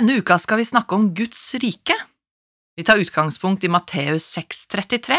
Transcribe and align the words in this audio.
Denne 0.00 0.14
uka 0.16 0.38
skal 0.40 0.56
vi 0.56 0.64
snakke 0.64 0.96
om 0.96 1.10
Guds 1.12 1.42
rike. 1.60 1.92
Vi 2.72 2.84
tar 2.88 3.02
utgangspunkt 3.02 3.66
i 3.66 3.68
Matteus 3.68 4.24
6,33. 4.32 5.18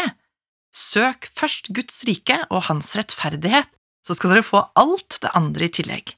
Søk 0.74 1.28
først 1.30 1.70
Guds 1.70 2.00
rike 2.08 2.40
og 2.48 2.64
hans 2.66 2.88
rettferdighet, 2.98 3.70
så 4.02 4.16
skal 4.18 4.34
dere 4.34 4.42
få 4.42 4.64
alt 4.74 5.20
det 5.22 5.30
andre 5.38 5.68
i 5.68 5.70
tillegg. 5.78 6.16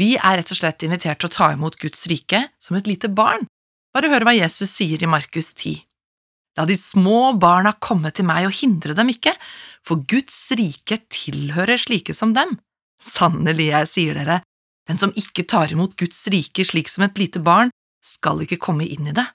Vi 0.00 0.14
er 0.16 0.40
rett 0.40 0.54
og 0.54 0.62
slett 0.62 0.86
invitert 0.88 1.20
til 1.20 1.28
å 1.28 1.34
ta 1.36 1.50
imot 1.52 1.76
Guds 1.82 2.08
rike 2.08 2.46
som 2.56 2.80
et 2.80 2.88
lite 2.88 3.12
barn. 3.12 3.44
Bare 3.92 4.08
hør 4.14 4.24
hva 4.24 4.38
Jesus 4.38 4.72
sier 4.72 5.04
i 5.04 5.12
Markus 5.18 5.52
10. 5.52 5.76
La 6.56 6.64
de 6.64 6.80
små 6.80 7.34
barna 7.36 7.76
komme 7.76 8.16
til 8.16 8.30
meg 8.32 8.48
og 8.48 8.56
hindre 8.62 8.96
dem 8.96 9.12
ikke, 9.12 9.36
for 9.84 10.08
Guds 10.08 10.40
rike 10.56 11.02
tilhører 11.12 11.76
slike 11.76 12.16
som 12.16 12.32
dem. 12.32 12.56
Sannelig, 12.96 13.74
jeg 13.74 13.92
sier 13.92 14.22
dere, 14.24 14.40
den 14.88 15.00
som 15.00 15.12
ikke 15.16 15.44
tar 15.48 15.72
imot 15.72 15.96
Guds 16.00 16.22
rike 16.32 16.64
slik 16.64 16.88
som 16.88 17.04
et 17.04 17.18
lite 17.20 17.42
barn, 17.44 17.72
skal 18.04 18.40
ikke 18.44 18.60
komme 18.62 18.86
inn 18.88 19.10
i 19.10 19.16
det. 19.16 19.26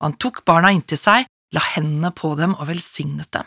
Og 0.00 0.08
han 0.08 0.18
tok 0.22 0.44
barna 0.48 0.72
inntil 0.72 1.00
seg, 1.00 1.28
la 1.52 1.62
hendene 1.74 2.12
på 2.16 2.32
dem 2.38 2.54
og 2.56 2.68
velsignet 2.70 3.30
dem. 3.34 3.46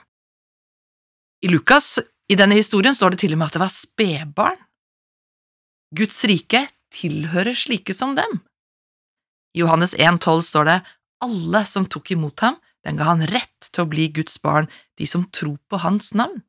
I 1.41 1.49
Lukas, 1.49 1.97
i 2.29 2.37
denne 2.37 2.57
historien, 2.57 2.93
står 2.93 3.15
det 3.15 3.23
til 3.23 3.33
og 3.33 3.41
med 3.41 3.49
at 3.49 3.57
det 3.57 3.63
var 3.63 3.73
spedbarn. 3.73 4.59
Guds 5.97 6.21
rike 6.29 6.67
tilhører 6.93 7.57
slike 7.57 7.95
som 7.97 8.13
dem. 8.15 8.41
I 9.55 9.63
Johannes 9.63 9.95
1,12 9.97 10.45
står 10.47 10.69
det 10.69 10.77
alle 11.25 11.63
som 11.67 11.87
tok 11.89 12.13
imot 12.13 12.45
ham, 12.45 12.59
den 12.85 12.97
ga 12.97 13.09
han 13.09 13.25
rett 13.29 13.69
til 13.69 13.83
å 13.83 13.89
bli 13.89 14.07
Guds 14.13 14.37
barn, 14.41 14.69
de 14.97 15.07
som 15.09 15.25
tror 15.33 15.57
på 15.69 15.81
hans 15.83 16.13
navn. 16.17 16.41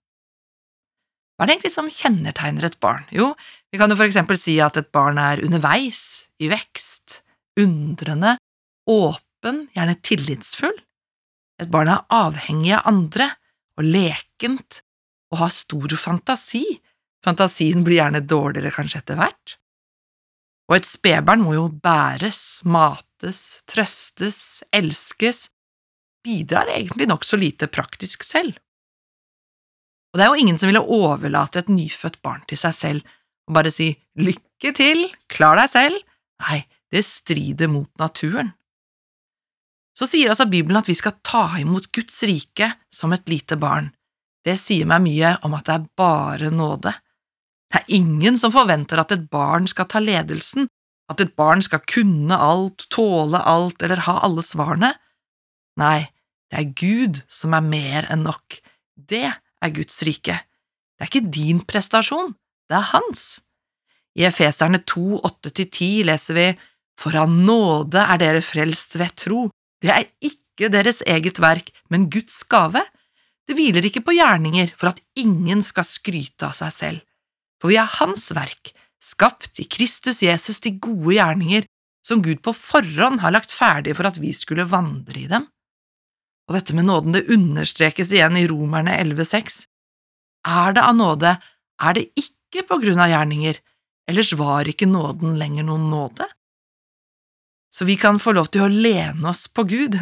Hva 1.43 1.49
er 1.49 1.51
det 1.51 1.55
egentlig 1.57 1.75
som 1.75 1.89
kjennetegner 1.91 2.65
et 2.69 2.77
barn? 2.79 3.03
Jo, 3.11 3.33
vi 3.75 3.79
kan 3.81 3.91
jo 3.91 3.97
for 3.99 4.07
eksempel 4.07 4.39
si 4.39 4.53
at 4.63 4.77
et 4.79 4.93
barn 4.95 5.17
er 5.19 5.41
underveis, 5.43 6.29
i 6.39 6.47
vekst, 6.47 7.17
undrende, 7.59 8.37
åpen, 8.87 9.59
gjerne 9.75 9.97
tillitsfull. 10.07 10.79
Et 11.59 11.67
barn 11.67 11.91
er 11.91 12.07
avhengig 12.15 12.77
av 12.77 12.87
andre 12.93 13.27
og 13.75 13.91
lekent 13.91 14.79
og 15.35 15.41
har 15.43 15.51
stor 15.57 15.97
fantasi. 15.99 16.63
Fantasien 17.27 17.83
blir 17.83 17.99
gjerne 17.99 18.23
dårligere 18.23 18.77
kanskje 18.79 19.03
etter 19.03 19.19
hvert. 19.19 19.59
Og 20.71 20.79
et 20.79 20.87
spedbarn 20.87 21.43
må 21.43 21.59
jo 21.59 21.67
bæres, 21.75 22.63
mates, 22.63 23.65
trøstes, 23.67 24.63
elskes, 24.71 25.49
bidrar 26.23 26.71
egentlig 26.71 27.11
nokså 27.11 27.43
lite 27.43 27.67
praktisk 27.67 28.23
selv. 28.31 28.62
Og 30.13 30.21
det 30.21 30.25
er 30.25 30.33
jo 30.33 30.43
ingen 30.45 30.59
som 30.61 30.69
ville 30.69 30.85
overlate 30.85 31.63
et 31.63 31.71
nyfødt 31.73 32.21
barn 32.25 32.43
til 32.49 32.61
seg 32.61 32.77
selv 32.77 33.13
og 33.49 33.57
bare 33.57 33.73
si 33.75 33.91
lykke 34.21 34.75
til, 34.77 35.07
klar 35.33 35.57
deg 35.59 35.71
selv. 35.73 36.03
Nei, 36.45 36.61
det 36.93 37.05
strider 37.07 37.71
mot 37.73 37.89
naturen. 38.01 38.53
Så 39.97 40.09
sier 40.09 40.33
altså 40.33 40.47
Bibelen 40.49 40.79
at 40.81 40.89
vi 40.89 40.97
skal 40.97 41.19
ta 41.25 41.47
imot 41.61 41.91
Guds 41.93 42.23
rike 42.29 42.71
som 42.93 43.13
et 43.13 43.29
lite 43.29 43.59
barn. 43.61 43.91
Det 44.43 44.57
sier 44.59 44.89
meg 44.89 45.05
mye 45.05 45.35
om 45.47 45.57
at 45.57 45.69
det 45.69 45.75
er 45.75 45.91
bare 45.99 46.53
nåde. 46.53 46.93
Det 47.73 47.81
er 47.81 47.93
ingen 47.97 48.37
som 48.41 48.53
forventer 48.53 49.01
at 49.01 49.13
et 49.15 49.29
barn 49.33 49.69
skal 49.71 49.89
ta 49.89 50.01
ledelsen, 50.03 50.67
at 51.13 51.21
et 51.21 51.33
barn 51.37 51.63
skal 51.65 51.83
kunne 51.89 52.37
alt, 52.37 52.87
tåle 52.93 53.41
alt 53.41 53.85
eller 53.85 54.05
ha 54.07 54.19
alle 54.27 54.45
svarene. 54.45 54.93
Nei, 55.81 56.09
det 56.53 56.59
er 56.61 56.75
Gud 56.77 57.23
som 57.33 57.57
er 57.57 57.65
mer 57.65 58.09
enn 58.13 58.27
nok. 58.27 58.59
Det 58.97 59.29
er 59.63 59.75
Guds 59.75 60.03
rike. 60.07 60.37
Det 60.97 61.07
er 61.07 61.11
ikke 61.11 61.33
din 61.35 61.63
prestasjon, 61.67 62.35
det 62.71 62.79
er 62.79 62.91
hans. 62.93 63.43
I 64.19 64.27
Efeserne 64.29 64.83
2, 64.85 65.23
8–10 65.25 66.05
leser 66.09 66.37
vi 66.37 66.49
For 67.01 67.17
av 67.17 67.31
nåde 67.33 68.03
er 68.03 68.21
dere 68.21 68.43
frelst 68.45 68.99
ved 69.01 69.15
tro. 69.17 69.47
Det 69.83 69.91
er 69.91 70.11
ikke 70.23 70.69
deres 70.73 71.01
eget 71.09 71.41
verk, 71.41 71.73
men 71.91 72.11
Guds 72.13 72.43
gave. 72.45 72.85
Det 73.49 73.57
hviler 73.59 73.89
ikke 73.89 74.05
på 74.05 74.15
gjerninger 74.15 74.75
for 74.77 74.93
at 74.93 75.01
ingen 75.19 75.65
skal 75.67 75.89
skryte 75.89 76.47
av 76.47 76.55
seg 76.59 76.75
selv. 76.77 77.01
For 77.59 77.73
vi 77.73 77.79
er 77.81 77.89
Hans 77.99 78.29
verk, 78.37 78.75
skapt 79.03 79.59
i 79.63 79.67
Kristus 79.71 80.23
Jesus 80.23 80.61
til 80.63 80.79
gode 80.83 81.17
gjerninger, 81.17 81.67
som 82.07 82.23
Gud 82.23 82.43
på 82.43 82.55
forhånd 82.55 83.23
har 83.23 83.35
lagt 83.35 83.55
ferdig 83.55 83.95
for 83.99 84.09
at 84.09 84.19
vi 84.23 84.33
skulle 84.35 84.67
vandre 84.69 85.25
i 85.25 85.29
dem. 85.31 85.47
Og 86.49 86.57
dette 86.57 86.75
med 86.75 86.89
nåden, 86.89 87.15
det 87.15 87.29
understrekes 87.33 88.13
igjen 88.13 88.37
i 88.39 88.47
Romerne 88.51 88.97
11,6. 88.99 89.65
Er 90.49 90.75
det 90.75 90.83
av 90.83 90.97
nåde, 90.99 91.37
er 91.83 91.99
det 91.99 92.09
ikke 92.19 92.65
på 92.69 92.79
grunn 92.83 93.01
av 93.01 93.13
gjerninger, 93.13 93.59
ellers 94.11 94.33
var 94.39 94.69
ikke 94.69 94.91
nåden 94.91 95.39
lenger 95.41 95.67
noen 95.69 95.89
nåde. 95.93 96.27
Så 97.73 97.87
vi 97.89 97.97
kan 97.97 98.19
få 98.21 98.35
lov 98.37 98.51
til 98.53 98.67
å 98.67 98.73
lene 98.73 99.31
oss 99.31 99.47
på 99.49 99.65
Gud, 99.71 99.97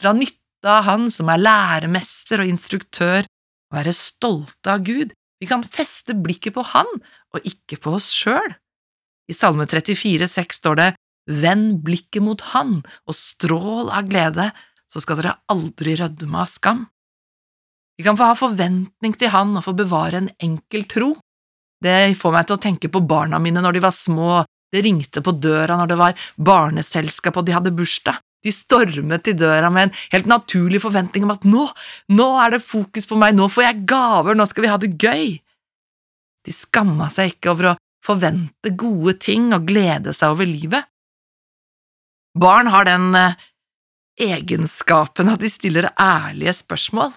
dra 0.00 0.12
nytte 0.12 0.68
av 0.68 0.84
Han 0.88 1.06
som 1.12 1.30
er 1.32 1.40
læremester 1.40 2.42
og 2.42 2.50
instruktør, 2.50 3.24
og 3.70 3.78
være 3.78 3.94
stolte 3.96 4.74
av 4.74 4.84
Gud. 4.84 5.14
Vi 5.40 5.48
kan 5.48 5.64
feste 5.64 6.16
blikket 6.16 6.56
på 6.56 6.64
Han 6.74 6.90
og 7.34 7.48
ikke 7.48 7.80
på 7.80 7.96
oss 7.96 8.10
sjøl. 8.12 8.54
I 9.30 9.34
Salme 9.36 9.64
34, 9.64 10.28
34,6 10.28 10.60
står 10.60 10.80
det 10.80 10.90
Vend 11.24 11.78
blikket 11.86 12.20
mot 12.20 12.40
Han 12.52 12.82
og 13.08 13.16
strål 13.16 13.88
av 13.88 14.10
glede, 14.10 14.50
så 14.94 15.02
skal 15.02 15.18
dere 15.18 15.34
aldri 15.50 15.96
rødme 15.98 16.38
av 16.38 16.50
skam. 16.50 16.84
Vi 17.98 18.06
kan 18.06 18.18
få 18.18 18.30
ha 18.30 18.38
forventning 18.38 19.14
til 19.18 19.30
Han 19.34 19.56
og 19.58 19.66
få 19.66 19.74
bevare 19.74 20.20
en 20.22 20.30
enkel 20.42 20.86
tro. 20.90 21.14
Det 21.82 22.14
får 22.18 22.34
meg 22.34 22.46
til 22.46 22.56
å 22.56 22.62
tenke 22.62 22.90
på 22.90 23.02
barna 23.02 23.40
mine 23.42 23.62
når 23.62 23.76
de 23.76 23.82
var 23.84 23.94
små, 23.94 24.44
det 24.72 24.82
ringte 24.86 25.22
på 25.22 25.34
døra 25.38 25.76
når 25.78 25.90
det 25.90 25.98
var 26.00 26.28
barneselskap 26.38 27.36
og 27.38 27.46
de 27.46 27.54
hadde 27.54 27.74
bursdag. 27.74 28.22
De 28.44 28.52
stormet 28.52 29.22
til 29.24 29.36
døra 29.40 29.70
med 29.72 29.88
en 29.88 29.94
helt 30.12 30.26
naturlig 30.28 30.82
forventning 30.82 31.24
om 31.24 31.32
at 31.32 31.46
nå, 31.48 31.64
nå 32.12 32.26
er 32.42 32.54
det 32.54 32.66
fokus 32.66 33.08
på 33.08 33.16
meg, 33.16 33.36
nå 33.36 33.48
får 33.50 33.64
jeg 33.64 33.84
gaver, 33.88 34.36
nå 34.36 34.46
skal 34.50 34.66
vi 34.66 34.72
ha 34.72 34.80
det 34.80 34.90
gøy. 35.00 35.30
De 36.44 36.52
skamma 36.52 37.08
seg 37.12 37.34
ikke 37.34 37.54
over 37.54 37.70
å 37.70 37.76
forvente 38.04 38.74
gode 38.76 39.16
ting 39.22 39.48
og 39.56 39.64
glede 39.70 40.12
seg 40.12 40.34
over 40.34 40.48
livet. 40.48 40.84
Barn 42.36 42.68
har 42.68 42.84
den 42.88 43.14
eh, 43.16 43.38
egenskapen 44.20 45.30
at 45.32 45.42
de 45.42 45.50
stiller 45.50 45.90
ærlige 46.00 46.54
spørsmål. 46.60 47.12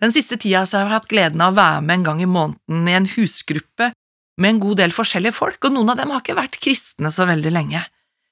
Den 0.00 0.12
siste 0.14 0.38
tida 0.40 0.64
har 0.64 0.84
jeg 0.84 0.92
hatt 0.94 1.08
gleden 1.10 1.42
av 1.44 1.52
å 1.52 1.60
være 1.60 1.80
med 1.84 1.98
en 1.98 2.06
gang 2.08 2.22
i 2.24 2.28
måneden 2.30 2.88
i 2.88 2.96
en 2.96 3.08
husgruppe 3.14 3.90
med 4.40 4.54
en 4.54 4.60
god 4.62 4.80
del 4.80 4.94
forskjellige 4.96 5.36
folk, 5.36 5.60
og 5.64 5.74
noen 5.74 5.92
av 5.92 6.00
dem 6.00 6.12
har 6.14 6.22
ikke 6.22 6.38
vært 6.38 6.60
kristne 6.62 7.12
så 7.12 7.26
veldig 7.28 7.52
lenge. 7.52 7.82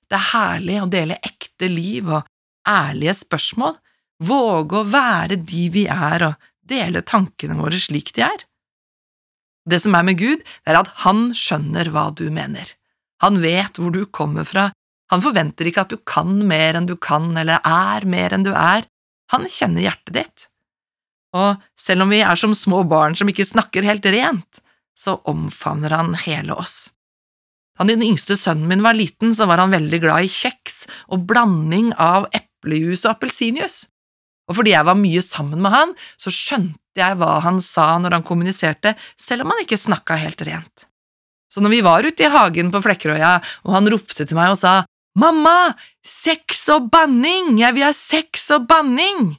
Det 0.08 0.16
er 0.16 0.30
herlig 0.30 0.78
å 0.80 0.88
dele 0.88 1.20
ekte 1.20 1.68
liv 1.68 2.08
og 2.08 2.28
ærlige 2.68 3.16
spørsmål, 3.20 3.76
våge 4.24 4.80
å 4.80 4.88
være 4.88 5.36
de 5.36 5.66
vi 5.74 5.84
er 5.92 6.24
og 6.30 6.48
dele 6.68 7.04
tankene 7.04 7.58
våre 7.60 7.80
slik 7.80 8.14
de 8.16 8.24
er. 8.24 8.46
Det 9.68 9.82
som 9.84 9.94
er 9.98 10.06
med 10.08 10.16
Gud, 10.16 10.40
er 10.64 10.80
at 10.80 10.88
Han 11.04 11.28
skjønner 11.36 11.90
hva 11.92 12.08
du 12.16 12.28
mener. 12.32 12.72
Han 13.20 13.42
vet 13.42 13.76
hvor 13.76 13.92
du 13.92 14.06
kommer 14.06 14.48
fra, 14.48 14.70
han 15.12 15.24
forventer 15.24 15.68
ikke 15.68 15.86
at 15.86 15.92
du 15.94 15.98
kan 16.08 16.30
mer 16.48 16.76
enn 16.78 16.88
du 16.88 16.96
kan 17.00 17.30
eller 17.36 17.64
er 17.64 18.06
mer 18.08 18.34
enn 18.34 18.46
du 18.46 18.52
er, 18.52 18.86
han 19.32 19.48
kjenner 19.48 19.84
hjertet 19.84 20.14
ditt. 20.16 20.46
Og 21.36 21.60
selv 21.78 22.04
om 22.04 22.12
vi 22.12 22.22
er 22.24 22.38
som 22.40 22.54
små 22.56 22.82
barn 22.88 23.16
som 23.18 23.28
ikke 23.28 23.46
snakker 23.48 23.84
helt 23.84 24.06
rent, 24.08 24.62
så 24.98 25.18
omfavner 25.28 25.94
han 25.94 26.16
hele 26.24 26.56
oss. 26.56 26.88
Da 27.78 27.86
den 27.86 28.02
yngste 28.02 28.34
sønnen 28.36 28.66
min 28.66 28.82
var 28.82 28.96
liten, 28.98 29.30
så 29.36 29.46
var 29.46 29.62
han 29.62 29.74
veldig 29.74 30.00
glad 30.02 30.26
i 30.26 30.32
kjeks 30.32 30.82
og 31.14 31.28
blanding 31.30 31.92
av 31.94 32.26
eplejus 32.34 33.04
og 33.04 33.14
appelsinjuice, 33.14 33.86
og 34.48 34.56
fordi 34.56 34.72
jeg 34.72 34.88
var 34.88 34.96
mye 34.98 35.22
sammen 35.24 35.60
med 35.62 35.74
han, 35.74 35.90
så 36.16 36.32
skjønte 36.32 36.98
jeg 36.98 37.16
hva 37.20 37.38
han 37.44 37.60
sa 37.62 37.90
når 38.00 38.16
han 38.16 38.26
kommuniserte, 38.26 38.94
selv 39.20 39.44
om 39.44 39.52
han 39.52 39.62
ikke 39.62 39.78
snakka 39.78 40.16
helt 40.18 40.40
rent. 40.48 40.86
Så 41.52 41.62
når 41.64 41.76
vi 41.76 41.84
var 41.84 42.04
ute 42.04 42.24
i 42.24 42.32
hagen 42.32 42.72
på 42.72 42.80
Flekkerøya, 42.84 43.36
og 43.68 43.74
han 43.76 43.88
ropte 43.92 44.24
til 44.24 44.36
meg 44.36 44.54
og 44.54 44.60
sa 44.60 44.80
Mamma, 45.18 45.74
sex 46.04 46.68
og 46.74 46.90
banning, 46.92 47.56
jeg 47.58 47.74
vil 47.74 47.86
ha 47.88 47.92
sex 47.96 48.50
og 48.54 48.68
banning! 48.70 49.32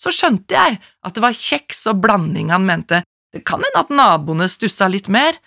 Så 0.00 0.12
skjønte 0.12 0.56
jeg 0.56 0.80
at 0.80 1.16
det 1.16 1.22
var 1.24 1.36
kjeks 1.38 1.86
og 1.88 2.02
blanding 2.04 2.50
han 2.52 2.66
mente, 2.68 3.00
det 3.32 3.42
kan 3.48 3.62
hende 3.64 3.80
at 3.80 3.92
naboene 3.94 4.48
stussa 4.50 4.86
litt 4.90 5.08
mer, 5.08 5.38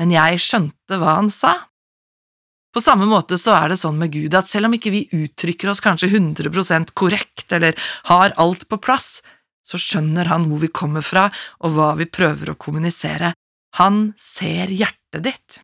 men 0.00 0.14
jeg 0.14 0.40
skjønte 0.40 0.98
hva 0.98 1.18
han 1.18 1.28
sa. 1.30 1.52
På 2.70 2.80
samme 2.82 3.06
måte 3.10 3.36
så 3.38 3.52
er 3.58 3.72
det 3.72 3.80
sånn 3.82 3.98
med 3.98 4.12
Gud 4.14 4.34
at 4.38 4.48
selv 4.48 4.68
om 4.68 4.76
ikke 4.76 4.92
vi 4.94 5.02
uttrykker 5.14 5.72
oss 5.72 5.82
kanskje 5.84 6.08
100% 6.12 6.94
korrekt 6.98 7.52
eller 7.52 7.78
har 8.08 8.34
alt 8.40 8.68
på 8.70 8.78
plass, 8.82 9.18
så 9.66 9.78
skjønner 9.78 10.30
han 10.30 10.46
hvor 10.48 10.62
vi 10.62 10.70
kommer 10.74 11.04
fra 11.04 11.28
og 11.60 11.74
hva 11.76 11.92
vi 11.98 12.08
prøver 12.10 12.52
å 12.52 12.58
kommunisere. 12.58 13.34
Han 13.78 14.12
ser 14.18 14.70
hjertet 14.72 15.26
ditt. 15.26 15.60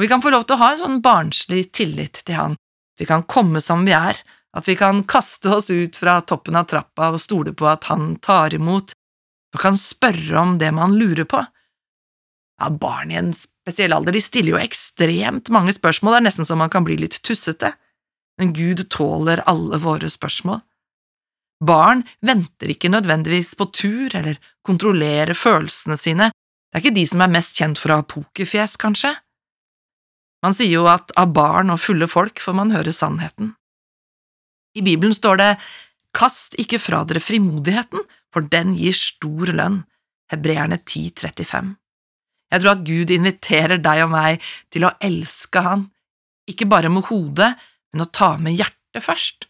Og 0.00 0.06
vi 0.06 0.08
kan 0.08 0.22
få 0.24 0.30
lov 0.32 0.46
til 0.48 0.56
å 0.56 0.62
ha 0.62 0.66
en 0.72 0.78
sånn 0.80 1.00
barnslig 1.04 1.74
tillit 1.76 2.22
til 2.24 2.38
Han. 2.38 2.54
Vi 2.96 3.04
kan 3.04 3.26
komme 3.28 3.60
som 3.60 3.82
vi 3.84 3.92
er, 3.92 4.16
at 4.56 4.64
vi 4.64 4.72
kan 4.80 5.02
kaste 5.04 5.52
oss 5.52 5.68
ut 5.68 5.98
fra 6.00 6.14
toppen 6.24 6.56
av 6.56 6.70
trappa 6.72 7.10
og 7.12 7.20
stole 7.20 7.52
på 7.52 7.68
at 7.68 7.84
Han 7.90 8.14
tar 8.24 8.56
imot, 8.56 8.94
og 9.52 9.60
kan 9.60 9.76
spørre 9.76 10.40
om 10.40 10.56
det 10.56 10.72
man 10.72 10.96
lurer 10.96 11.28
på. 11.28 11.44
Ja, 11.44 12.72
barn 12.72 13.12
i 13.12 13.20
en 13.20 13.34
spesiell 13.36 13.92
alder 13.92 14.16
de 14.16 14.24
stiller 14.24 14.54
jo 14.54 14.64
ekstremt 14.64 15.52
mange 15.52 15.76
spørsmål, 15.76 16.16
det 16.16 16.22
er 16.22 16.28
nesten 16.30 16.48
så 16.48 16.56
man 16.56 16.72
kan 16.72 16.88
bli 16.88 16.96
litt 16.96 17.20
tussete. 17.20 17.74
men 18.40 18.54
Gud 18.56 18.88
tåler 18.88 19.44
alle 19.44 19.76
våre 19.76 20.08
spørsmål. 20.08 20.62
Barn 21.60 22.06
venter 22.24 22.72
ikke 22.72 22.88
nødvendigvis 22.88 23.52
på 23.52 23.66
tur 23.68 24.16
eller 24.16 24.40
kontrollerer 24.64 25.36
følelsene 25.36 25.98
sine, 26.00 26.30
det 26.32 26.78
er 26.78 26.86
ikke 26.86 26.96
de 26.96 27.04
som 27.06 27.20
er 27.20 27.34
mest 27.36 27.60
kjent 27.60 27.76
for 27.76 27.92
å 27.92 28.00
ha 28.00 28.06
pokerfjes, 28.08 28.80
kanskje. 28.80 29.12
Man 30.44 30.56
sier 30.56 30.72
jo 30.72 30.86
at 30.88 31.12
av 31.20 31.34
barn 31.36 31.72
og 31.72 31.82
fulle 31.82 32.08
folk 32.08 32.40
får 32.40 32.56
man 32.56 32.72
høre 32.72 32.94
sannheten. 32.96 33.54
I 34.76 34.84
Bibelen 34.86 35.14
står 35.16 35.40
det 35.40 35.50
Kast 36.16 36.56
ikke 36.58 36.80
fra 36.82 37.04
dere 37.06 37.22
frimodigheten, 37.22 38.02
for 38.34 38.46
den 38.46 38.74
gir 38.78 38.96
stor 38.96 39.52
lønn. 39.54 39.82
Hebreerne 40.30 40.78
10,35. 40.78 41.74
Jeg 42.50 42.62
tror 42.62 42.72
at 42.72 42.84
Gud 42.86 43.12
inviterer 43.14 43.80
deg 43.82 44.02
og 44.04 44.12
meg 44.12 44.44
til 44.70 44.86
å 44.86 44.92
elske 45.02 45.62
Han, 45.62 45.88
ikke 46.50 46.68
bare 46.70 46.90
med 46.90 47.06
hodet, 47.10 47.52
men 47.92 48.04
å 48.04 48.10
ta 48.10 48.36
med 48.38 48.54
hjertet 48.58 49.04
først. 49.04 49.46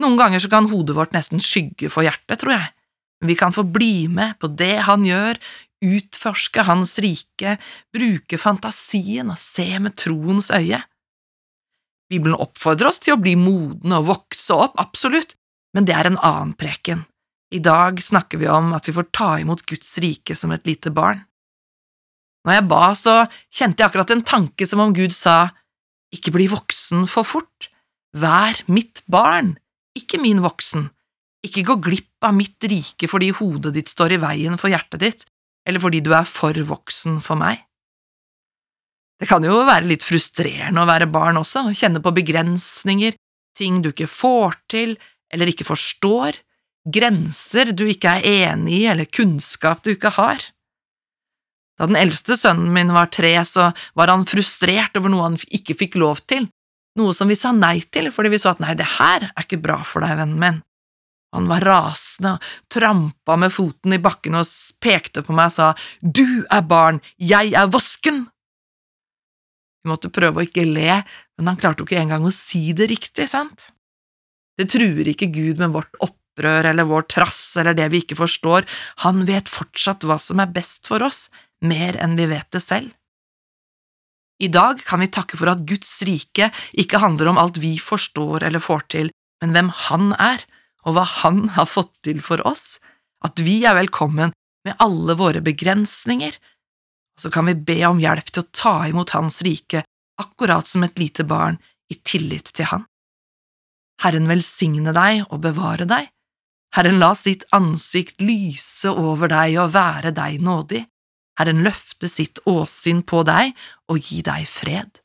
Noen 0.00 0.16
ganger 0.20 0.42
så 0.42 0.50
kan 0.52 0.68
hodet 0.68 0.96
vårt 0.96 1.14
nesten 1.16 1.40
skygge 1.44 1.90
for 1.92 2.04
hjertet, 2.04 2.40
tror 2.40 2.56
jeg, 2.56 2.72
men 3.20 3.30
vi 3.32 3.36
kan 3.38 3.54
få 3.56 3.64
bli 3.68 4.08
med 4.12 4.36
på 4.40 4.50
det 4.52 4.84
Han 4.88 5.04
gjør, 5.08 5.40
utforske 5.84 6.64
Hans 6.66 6.96
rike, 7.02 7.56
bruke 7.94 8.38
fantasien 8.40 9.30
og 9.32 9.40
se 9.40 9.66
med 9.82 9.96
troens 10.00 10.50
øye. 10.54 10.80
Bibelen 12.10 12.36
oppfordrer 12.36 12.90
oss 12.90 13.00
til 13.02 13.16
å 13.16 13.20
bli 13.20 13.34
modne 13.40 14.00
og 14.00 14.08
vokse 14.10 14.56
opp, 14.56 14.78
absolutt, 14.80 15.36
men 15.74 15.88
det 15.88 15.96
er 15.96 16.10
en 16.10 16.20
annen 16.20 16.54
preken. 16.58 17.04
I 17.54 17.60
dag 17.62 18.00
snakker 18.02 18.40
vi 18.40 18.48
om 18.50 18.72
at 18.76 18.88
vi 18.88 18.94
får 18.96 19.10
ta 19.14 19.30
imot 19.42 19.64
Guds 19.68 19.92
rike 20.02 20.36
som 20.38 20.52
et 20.54 20.66
lite 20.66 20.92
barn. 20.94 21.22
Når 22.44 22.58
jeg 22.58 22.66
ba, 22.68 22.84
så 22.98 23.14
kjente 23.48 23.80
jeg 23.80 23.88
akkurat 23.88 24.10
en 24.12 24.24
tanke 24.26 24.66
som 24.68 24.82
om 24.84 24.92
Gud 24.96 25.14
sa, 25.16 25.48
ikke 26.14 26.34
bli 26.34 26.48
voksen 26.52 27.06
for 27.10 27.26
fort, 27.26 27.70
vær 28.14 28.60
mitt 28.70 29.02
barn, 29.10 29.54
ikke 29.96 30.20
min 30.22 30.42
voksen, 30.44 30.90
ikke 31.44 31.64
gå 31.68 31.78
glipp 31.88 32.26
av 32.26 32.34
mitt 32.36 32.62
rike 32.68 33.08
fordi 33.10 33.30
hodet 33.36 33.74
ditt 33.76 33.90
står 33.92 34.16
i 34.16 34.20
veien 34.22 34.58
for 34.60 34.72
hjertet 34.72 35.02
ditt, 35.02 35.24
eller 35.64 35.82
fordi 35.82 36.02
du 36.04 36.12
er 36.16 36.26
for 36.28 36.56
voksen 36.68 37.20
for 37.24 37.40
meg. 37.40 37.62
Det 39.20 39.28
kan 39.30 39.44
jo 39.46 39.62
være 39.64 39.88
litt 39.88 40.04
frustrerende 40.04 40.82
å 40.82 40.88
være 40.88 41.08
barn 41.10 41.38
også, 41.40 41.68
kjenne 41.76 42.02
på 42.04 42.12
begrensninger, 42.16 43.14
ting 43.56 43.80
du 43.82 43.92
ikke 43.92 44.10
får 44.10 44.58
til 44.70 44.96
eller 45.32 45.50
ikke 45.50 45.66
forstår, 45.66 46.36
grenser 46.84 47.72
du 47.72 47.86
ikke 47.88 48.18
er 48.18 48.26
enig 48.50 48.82
i 48.82 48.88
eller 48.90 49.08
kunnskap 49.08 49.84
du 49.86 49.94
ikke 49.94 50.12
har. 50.18 50.42
Da 51.78 51.88
den 51.90 51.98
eldste 51.98 52.36
sønnen 52.38 52.70
min 52.74 52.92
var 52.94 53.08
tre, 53.14 53.32
så 53.48 53.70
var 53.98 54.12
han 54.12 54.26
frustrert 54.30 54.94
over 54.98 55.10
noe 55.10 55.30
han 55.30 55.38
ikke 55.48 55.78
fikk 55.78 55.96
lov 55.98 56.22
til, 56.28 56.46
noe 56.98 57.14
som 57.16 57.30
vi 57.30 57.38
sa 57.38 57.50
nei 57.54 57.80
til 57.90 58.12
fordi 58.14 58.34
vi 58.34 58.42
så 58.42 58.52
at 58.52 58.62
nei, 58.62 58.76
det 58.78 58.86
her 58.98 59.30
er 59.32 59.46
ikke 59.46 59.62
bra 59.62 59.80
for 59.86 60.04
deg, 60.04 60.18
vennen 60.20 60.38
min. 60.38 60.62
Han 61.34 61.48
var 61.50 61.64
rasende 61.66 62.36
og 62.36 62.52
trampa 62.72 63.36
med 63.40 63.52
foten 63.52 63.96
i 63.96 64.00
bakken 64.02 64.38
og 64.38 64.48
pekte 64.82 65.24
på 65.26 65.34
meg 65.34 65.50
og 65.50 65.56
sa 65.56 65.72
Du 66.00 66.46
er 66.46 66.64
barn, 66.70 67.02
jeg 67.18 67.52
er 67.58 67.70
vosken! 67.70 68.24
Vi 69.84 69.90
måtte 69.92 70.12
prøve 70.14 70.40
å 70.40 70.46
ikke 70.46 70.64
le, 70.64 71.02
men 71.36 71.50
han 71.50 71.58
klarte 71.60 71.82
jo 71.82 71.88
ikke 71.88 72.00
engang 72.00 72.24
å 72.24 72.32
si 72.32 72.70
det 72.72 72.88
riktig, 72.88 73.26
sant? 73.28 73.68
Det 74.56 74.70
truer 74.72 75.10
ikke 75.10 75.32
Gud 75.34 75.60
med 75.60 75.74
vårt 75.74 75.98
opprør 76.00 76.70
eller 76.70 76.88
vår 76.88 77.04
trass 77.10 77.42
eller 77.60 77.76
det 77.76 77.90
vi 77.92 78.00
ikke 78.04 78.16
forstår, 78.16 78.64
han 79.04 79.26
vet 79.28 79.50
fortsatt 79.50 80.06
hva 80.06 80.16
som 80.22 80.40
er 80.40 80.54
best 80.54 80.88
for 80.88 81.04
oss, 81.04 81.26
mer 81.60 81.98
enn 82.00 82.16
vi 82.16 82.30
vet 82.30 82.48
det 82.54 82.62
selv. 82.64 82.94
I 84.42 84.48
dag 84.48 84.80
kan 84.86 85.02
vi 85.02 85.10
takke 85.12 85.38
for 85.38 85.50
at 85.52 85.62
Guds 85.68 85.90
rike 86.06 86.50
ikke 86.80 87.02
handler 87.02 87.30
om 87.30 87.38
alt 87.40 87.60
vi 87.62 87.76
forstår 87.78 88.46
eller 88.48 88.62
får 88.62 88.86
til, 88.94 89.12
men 89.42 89.52
hvem 89.54 89.70
Han 89.84 90.14
er, 90.16 90.42
og 90.84 90.96
hva 90.96 91.04
Han 91.24 91.48
har 91.56 91.68
fått 91.70 91.92
til 92.04 92.20
for 92.24 92.42
oss, 92.46 92.78
at 93.24 93.40
vi 93.40 93.62
er 93.64 93.76
velkommen 93.78 94.34
med 94.64 94.80
alle 94.82 95.16
våre 95.16 95.40
begrensninger, 95.44 96.36
og 97.14 97.22
så 97.22 97.30
kan 97.30 97.46
vi 97.48 97.54
be 97.54 97.78
om 97.88 98.00
hjelp 98.02 98.30
til 98.30 98.44
å 98.44 98.50
ta 98.52 98.74
imot 98.88 99.14
Hans 99.16 99.40
rike 99.46 99.84
akkurat 100.20 100.66
som 100.68 100.84
et 100.84 100.98
lite 100.98 101.24
barn 101.24 101.58
i 101.90 101.96
tillit 101.96 102.52
til 102.52 102.68
Han. 102.72 102.84
Herren 104.02 104.28
velsigne 104.28 104.92
deg 104.94 105.24
og 105.28 105.44
bevare 105.44 105.86
deg, 105.88 106.10
Herren 106.74 106.98
la 106.98 107.12
sitt 107.14 107.44
ansikt 107.54 108.20
lyse 108.24 108.90
over 108.90 109.30
deg 109.30 109.60
og 109.62 109.74
være 109.76 110.10
deg 110.16 110.40
nådig, 110.42 110.82
Herren 111.38 111.62
løfte 111.66 112.10
sitt 112.10 112.40
åsyn 112.50 113.02
på 113.06 113.22
deg 113.26 113.54
og 113.90 114.02
gi 114.02 114.22
deg 114.26 114.46
fred. 114.50 114.98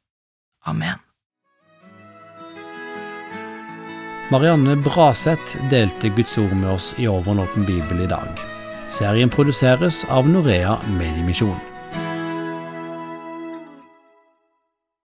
Amen. 0.69 1.08
Marianne 4.29 4.75
Braseth 4.75 5.57
delte 5.69 6.09
Guds 6.09 6.37
ord 6.37 6.51
med 6.53 6.69
oss 6.69 6.93
i 6.97 7.07
Over 7.07 7.47
bibel 7.65 8.03
i 8.03 8.07
dag. 8.07 8.27
Serien 8.89 9.29
produseres 9.29 10.05
av 10.09 10.29
Norea 10.29 10.77
Mediemisjon. 10.99 11.68